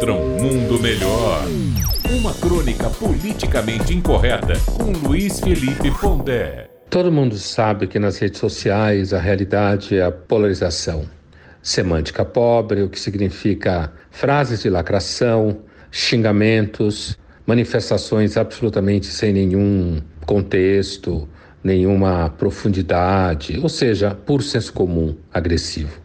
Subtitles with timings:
[0.00, 1.44] contra um mundo melhor.
[2.10, 6.70] Uma crônica politicamente incorreta com Luiz Felipe Pondé.
[6.88, 11.04] Todo mundo sabe que nas redes sociais a realidade é a polarização.
[11.60, 15.58] Semântica pobre, o que significa frases de lacração,
[15.90, 21.28] xingamentos, manifestações absolutamente sem nenhum contexto,
[21.62, 26.00] nenhuma profundidade, ou seja, por senso comum agressivo.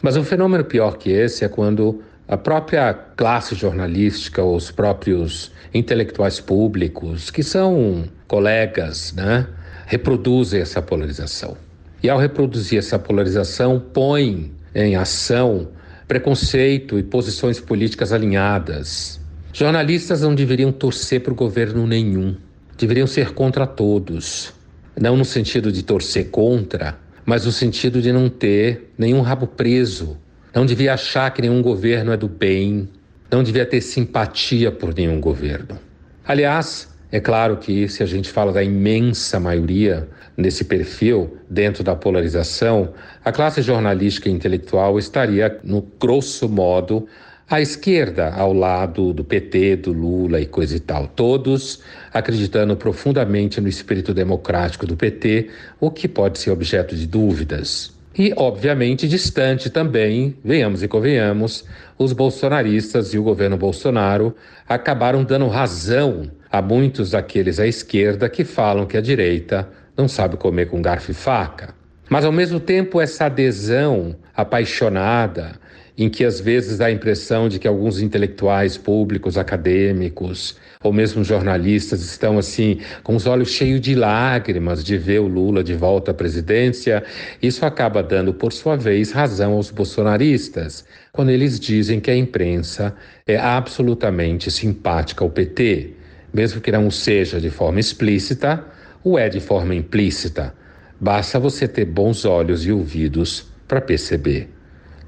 [0.00, 6.40] Mas um fenômeno pior que esse é quando a própria classe jornalística, os próprios intelectuais
[6.40, 9.46] públicos, que são colegas, né,
[9.86, 11.56] reproduzem essa polarização.
[12.02, 15.68] E ao reproduzir essa polarização, põem em ação
[16.06, 19.20] preconceito e posições políticas alinhadas.
[19.52, 22.36] Jornalistas não deveriam torcer para o governo nenhum,
[22.76, 24.52] deveriam ser contra todos.
[25.00, 30.16] Não no sentido de torcer contra, mas no sentido de não ter nenhum rabo preso.
[30.54, 32.88] Não devia achar que nenhum governo é do bem,
[33.28, 35.80] não devia ter simpatia por nenhum governo.
[36.24, 41.96] Aliás, é claro que se a gente fala da imensa maioria nesse perfil, dentro da
[41.96, 47.08] polarização, a classe jornalística e intelectual estaria, no grosso modo,
[47.50, 51.08] à esquerda, ao lado do PT, do Lula e coisa e tal.
[51.08, 51.80] Todos
[52.12, 55.50] acreditando profundamente no espírito democrático do PT,
[55.80, 57.92] o que pode ser objeto de dúvidas.
[58.16, 61.64] E, obviamente, distante também, venhamos e convenhamos,
[61.98, 64.34] os bolsonaristas e o governo Bolsonaro
[64.68, 70.36] acabaram dando razão a muitos daqueles à esquerda que falam que a direita não sabe
[70.36, 71.74] comer com garfo e faca.
[72.08, 75.52] Mas, ao mesmo tempo, essa adesão apaixonada
[75.96, 81.22] em que às vezes dá a impressão de que alguns intelectuais públicos, acadêmicos ou mesmo
[81.22, 86.10] jornalistas estão assim com os olhos cheios de lágrimas de ver o Lula de volta
[86.10, 87.02] à presidência,
[87.40, 92.94] isso acaba dando por sua vez razão aos bolsonaristas, quando eles dizem que a imprensa
[93.26, 95.92] é absolutamente simpática ao PT,
[96.32, 98.64] mesmo que não seja de forma explícita,
[99.02, 100.52] o é de forma implícita.
[101.00, 104.48] Basta você ter bons olhos e ouvidos para perceber.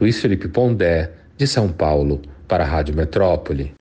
[0.00, 3.74] Luiz Felipe Pondé, de São Paulo, para a Rádio Metrópole.